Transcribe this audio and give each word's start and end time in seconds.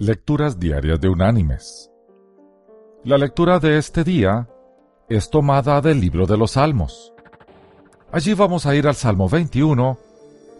Lecturas 0.00 0.60
Diarias 0.60 1.00
de 1.00 1.08
Unánimes. 1.08 1.90
La 3.02 3.18
lectura 3.18 3.58
de 3.58 3.78
este 3.78 4.04
día 4.04 4.48
es 5.08 5.28
tomada 5.28 5.80
del 5.80 6.00
libro 6.00 6.24
de 6.24 6.36
los 6.36 6.52
Salmos. 6.52 7.12
Allí 8.12 8.32
vamos 8.32 8.64
a 8.64 8.76
ir 8.76 8.86
al 8.86 8.94
Salmo 8.94 9.28
21 9.28 9.98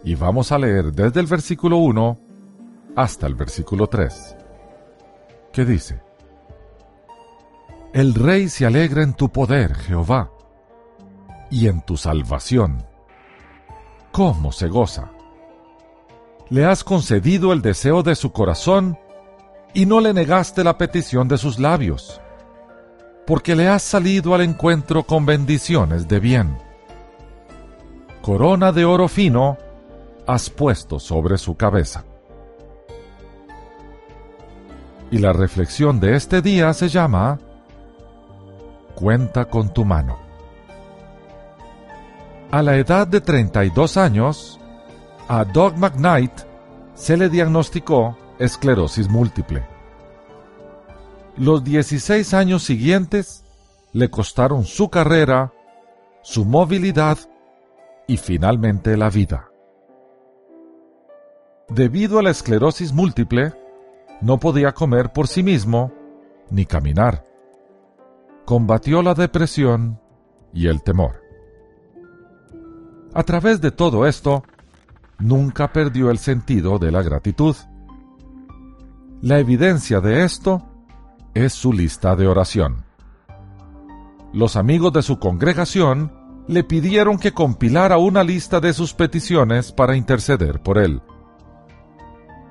y 0.03 0.15
vamos 0.15 0.51
a 0.51 0.57
leer 0.57 0.91
desde 0.91 1.21
el 1.21 1.27
versículo 1.27 1.77
1 1.77 2.19
hasta 2.97 3.27
el 3.27 3.35
versículo 3.35 3.87
3, 3.87 4.35
que 5.53 5.63
dice, 5.63 6.01
El 7.93 8.15
rey 8.15 8.49
se 8.49 8.65
alegra 8.65 9.03
en 9.03 9.13
tu 9.13 9.29
poder, 9.29 9.73
Jehová, 9.73 10.31
y 11.49 11.69
en 11.69 11.79
tu 11.85 11.95
salvación. 11.95 12.85
¿Cómo 14.11 14.51
se 14.51 14.67
goza? 14.67 15.11
Le 16.49 16.65
has 16.65 16.83
concedido 16.83 17.53
el 17.53 17.61
deseo 17.61 18.03
de 18.03 18.15
su 18.15 18.33
corazón 18.33 18.97
y 19.73 19.85
no 19.85 19.99
le 19.99 20.13
negaste 20.13 20.63
la 20.63 20.77
petición 20.77 21.27
de 21.27 21.37
sus 21.37 21.59
labios, 21.59 22.19
porque 23.25 23.55
le 23.55 23.67
has 23.67 23.83
salido 23.83 24.33
al 24.33 24.41
encuentro 24.41 25.03
con 25.03 25.25
bendiciones 25.25 26.07
de 26.07 26.19
bien. 26.19 26.57
Corona 28.21 28.71
de 28.71 28.85
oro 28.85 29.07
fino 29.07 29.57
has 30.27 30.49
puesto 30.49 30.99
sobre 30.99 31.37
su 31.37 31.55
cabeza. 31.55 32.03
Y 35.11 35.17
la 35.17 35.33
reflexión 35.33 35.99
de 35.99 36.15
este 36.15 36.41
día 36.41 36.73
se 36.73 36.89
llama 36.89 37.39
Cuenta 38.93 39.45
con 39.45 39.73
tu 39.73 39.85
mano. 39.85 40.17
A 42.51 42.61
la 42.61 42.77
edad 42.77 43.07
de 43.07 43.21
32 43.21 43.97
años, 43.97 44.59
a 45.27 45.45
Doug 45.45 45.77
McKnight 45.77 46.31
se 46.95 47.15
le 47.15 47.29
diagnosticó 47.29 48.17
esclerosis 48.39 49.09
múltiple. 49.09 49.65
Los 51.37 51.63
16 51.63 52.33
años 52.33 52.63
siguientes 52.63 53.43
le 53.93 54.09
costaron 54.09 54.65
su 54.65 54.89
carrera, 54.89 55.53
su 56.21 56.45
movilidad 56.45 57.17
y 58.07 58.17
finalmente 58.17 58.97
la 58.97 59.09
vida. 59.09 59.49
Debido 61.69 62.19
a 62.19 62.23
la 62.23 62.31
esclerosis 62.31 62.93
múltiple, 62.93 63.53
no 64.21 64.39
podía 64.39 64.73
comer 64.73 65.13
por 65.13 65.27
sí 65.27 65.43
mismo 65.43 65.93
ni 66.49 66.65
caminar. 66.65 67.25
Combatió 68.45 69.03
la 69.03 69.13
depresión 69.13 70.01
y 70.53 70.67
el 70.67 70.81
temor. 70.81 71.21
A 73.13 73.23
través 73.23 73.61
de 73.61 73.71
todo 73.71 74.07
esto, 74.07 74.43
nunca 75.19 75.71
perdió 75.71 76.09
el 76.09 76.17
sentido 76.17 76.79
de 76.79 76.91
la 76.91 77.03
gratitud. 77.03 77.55
La 79.21 79.37
evidencia 79.37 79.99
de 79.99 80.23
esto 80.23 80.63
es 81.33 81.51
su 81.51 81.73
lista 81.73 82.15
de 82.15 82.25
oración. 82.25 82.85
Los 84.31 84.55
amigos 84.55 84.93
de 84.93 85.01
su 85.01 85.19
congregación 85.19 86.13
le 86.47 86.63
pidieron 86.63 87.19
que 87.19 87.33
compilara 87.33 87.97
una 87.97 88.23
lista 88.23 88.61
de 88.61 88.71
sus 88.71 88.93
peticiones 88.93 89.73
para 89.73 89.97
interceder 89.97 90.61
por 90.61 90.77
él. 90.77 91.01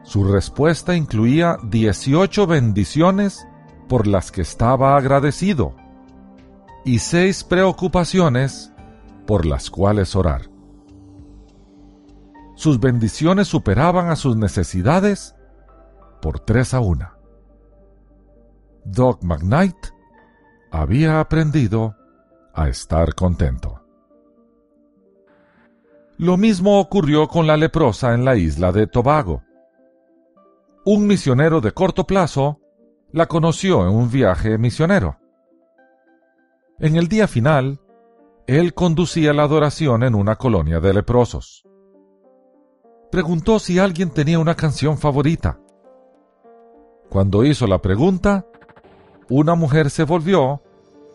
Su 0.02 0.24
respuesta 0.24 0.94
incluía 0.94 1.56
18 1.62 2.46
bendiciones 2.46 3.48
por 3.88 4.06
las 4.06 4.30
que 4.30 4.42
estaba 4.42 4.94
agradecido 4.94 5.74
y 6.84 6.98
seis 6.98 7.44
preocupaciones 7.44 8.74
por 9.26 9.46
las 9.46 9.70
cuales 9.70 10.14
orar. 10.14 10.50
Sus 12.56 12.78
bendiciones 12.78 13.48
superaban 13.48 14.10
a 14.10 14.16
sus 14.16 14.36
necesidades 14.36 15.34
por 16.20 16.40
tres 16.40 16.74
a 16.74 16.80
una. 16.80 17.16
Doc 18.84 19.22
McKnight 19.22 19.76
había 20.70 21.20
aprendido 21.20 21.96
a 22.54 22.68
estar 22.68 23.14
contento. 23.14 23.82
Lo 26.16 26.36
mismo 26.36 26.80
ocurrió 26.80 27.28
con 27.28 27.46
la 27.46 27.56
leprosa 27.56 28.14
en 28.14 28.24
la 28.24 28.36
isla 28.36 28.72
de 28.72 28.86
Tobago. 28.86 29.42
Un 30.84 31.06
misionero 31.06 31.60
de 31.60 31.72
corto 31.72 32.06
plazo 32.06 32.60
la 33.12 33.26
conoció 33.26 33.86
en 33.86 33.94
un 33.94 34.10
viaje 34.10 34.58
misionero. 34.58 35.18
En 36.78 36.96
el 36.96 37.08
día 37.08 37.28
final, 37.28 37.80
él 38.46 38.74
conducía 38.74 39.32
la 39.32 39.44
adoración 39.44 40.02
en 40.02 40.14
una 40.14 40.36
colonia 40.36 40.80
de 40.80 40.94
leprosos. 40.94 41.64
Preguntó 43.10 43.58
si 43.58 43.78
alguien 43.78 44.10
tenía 44.10 44.38
una 44.38 44.54
canción 44.54 44.98
favorita 44.98 45.60
cuando 47.08 47.44
hizo 47.44 47.66
la 47.66 47.78
pregunta, 47.78 48.46
una 49.28 49.54
mujer 49.54 49.90
se 49.90 50.04
volvió 50.04 50.62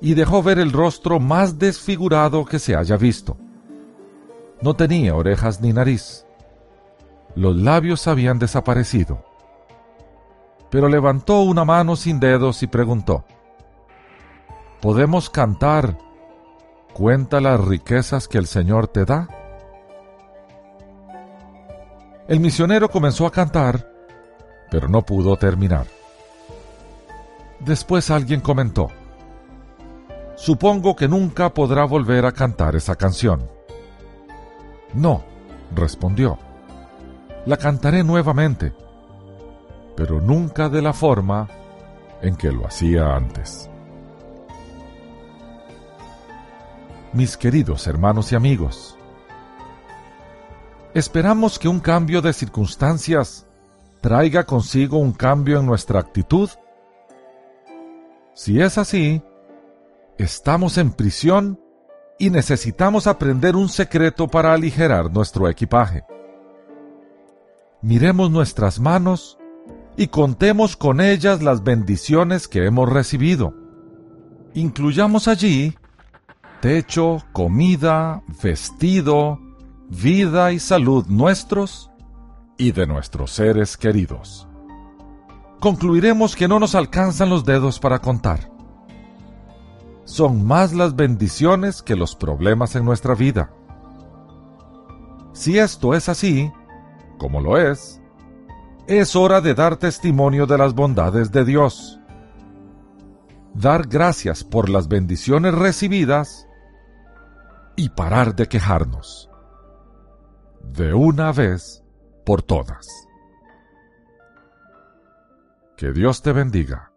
y 0.01 0.15
dejó 0.15 0.43
ver 0.43 0.59
el 0.59 0.71
rostro 0.71 1.19
más 1.19 1.59
desfigurado 1.59 2.45
que 2.45 2.59
se 2.59 2.75
haya 2.75 2.97
visto. 2.97 3.37
No 4.61 4.75
tenía 4.75 5.15
orejas 5.15 5.61
ni 5.61 5.73
nariz. 5.73 6.25
Los 7.35 7.55
labios 7.55 8.07
habían 8.07 8.39
desaparecido. 8.39 9.23
Pero 10.69 10.89
levantó 10.89 11.41
una 11.41 11.65
mano 11.65 11.95
sin 11.95 12.19
dedos 12.19 12.63
y 12.63 12.67
preguntó, 12.67 13.25
¿Podemos 14.81 15.29
cantar 15.29 15.97
Cuenta 16.93 17.41
las 17.41 17.59
riquezas 17.59 18.27
que 18.27 18.37
el 18.37 18.45
Señor 18.45 18.87
te 18.87 19.03
da? 19.03 19.27
El 22.27 22.39
misionero 22.39 22.89
comenzó 22.89 23.25
a 23.25 23.31
cantar 23.31 23.92
pero 24.73 24.87
no 24.87 25.03
pudo 25.03 25.37
terminar. 25.37 25.85
Después 27.59 28.09
alguien 28.09 28.41
comentó, 28.41 28.89
Supongo 30.35 30.95
que 30.95 31.07
nunca 31.07 31.53
podrá 31.53 31.85
volver 31.85 32.25
a 32.25 32.31
cantar 32.31 32.75
esa 32.75 32.95
canción. 32.95 33.47
No, 34.95 35.23
respondió, 35.75 36.39
la 37.45 37.55
cantaré 37.57 38.03
nuevamente, 38.03 38.73
pero 39.95 40.19
nunca 40.19 40.69
de 40.69 40.81
la 40.81 40.93
forma 40.93 41.47
en 42.23 42.35
que 42.35 42.51
lo 42.51 42.65
hacía 42.65 43.15
antes. 43.15 43.69
Mis 47.13 47.37
queridos 47.37 47.85
hermanos 47.85 48.31
y 48.31 48.35
amigos, 48.35 48.97
esperamos 50.95 51.59
que 51.59 51.67
un 51.67 51.79
cambio 51.79 52.23
de 52.23 52.33
circunstancias 52.33 53.45
traiga 54.03 54.43
consigo 54.43 54.97
un 54.97 55.13
cambio 55.13 55.61
en 55.61 55.65
nuestra 55.65 56.01
actitud? 56.01 56.49
Si 58.33 58.59
es 58.59 58.77
así, 58.77 59.23
estamos 60.17 60.77
en 60.77 60.91
prisión 60.91 61.57
y 62.19 62.29
necesitamos 62.29 63.07
aprender 63.07 63.55
un 63.55 63.69
secreto 63.69 64.27
para 64.27 64.53
aligerar 64.53 65.09
nuestro 65.09 65.47
equipaje. 65.47 66.03
Miremos 67.81 68.29
nuestras 68.29 68.77
manos 68.77 69.37
y 69.95 70.07
contemos 70.07 70.75
con 70.75 70.99
ellas 70.99 71.41
las 71.41 71.63
bendiciones 71.63 72.49
que 72.49 72.65
hemos 72.65 72.89
recibido. 72.89 73.55
Incluyamos 74.53 75.29
allí 75.29 75.77
techo, 76.59 77.19
comida, 77.31 78.21
vestido, 78.43 79.39
vida 79.87 80.51
y 80.51 80.59
salud 80.59 81.05
nuestros 81.07 81.92
y 82.57 82.71
de 82.71 82.85
nuestros 82.87 83.31
seres 83.31 83.77
queridos. 83.77 84.47
Concluiremos 85.59 86.35
que 86.35 86.47
no 86.47 86.59
nos 86.59 86.75
alcanzan 86.75 87.29
los 87.29 87.45
dedos 87.45 87.79
para 87.79 87.99
contar. 87.99 88.51
Son 90.03 90.45
más 90.45 90.73
las 90.73 90.95
bendiciones 90.95 91.81
que 91.81 91.95
los 91.95 92.15
problemas 92.15 92.75
en 92.75 92.83
nuestra 92.83 93.15
vida. 93.15 93.51
Si 95.31 95.57
esto 95.57 95.93
es 95.93 96.09
así, 96.09 96.51
como 97.17 97.41
lo 97.41 97.57
es, 97.57 98.01
es 98.87 99.15
hora 99.15 99.39
de 99.39 99.53
dar 99.53 99.77
testimonio 99.77 100.45
de 100.45 100.57
las 100.57 100.73
bondades 100.73 101.31
de 101.31 101.45
Dios. 101.45 101.99
Dar 103.53 103.87
gracias 103.87 104.43
por 104.43 104.67
las 104.67 104.87
bendiciones 104.87 105.53
recibidas 105.53 106.47
y 107.75 107.89
parar 107.89 108.35
de 108.35 108.47
quejarnos. 108.47 109.29
De 110.61 110.93
una 110.93 111.31
vez 111.31 111.82
por 112.23 112.41
todas. 112.41 112.87
Que 115.77 115.91
Dios 115.91 116.21
te 116.21 116.31
bendiga. 116.31 116.92